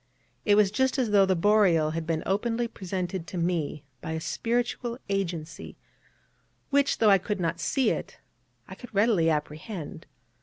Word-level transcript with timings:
It 0.45 0.55
was 0.55 0.71
just 0.71 0.97
as 0.97 1.11
though 1.11 1.27
the 1.27 1.35
Boreal 1.35 1.91
had 1.91 2.07
been 2.07 2.23
openly 2.25 2.67
presented 2.67 3.27
to 3.27 3.37
me 3.37 3.83
by 4.01 4.13
a 4.13 4.19
spiritual 4.19 4.97
agency, 5.09 5.77
which, 6.71 6.97
though 6.97 7.11
I 7.11 7.19
could 7.19 7.39
not 7.39 7.59
see 7.59 7.91
it, 7.91 8.17
I 8.67 8.73
could 8.73 8.95
readily 8.95 9.29
apprehend. 9.29 10.07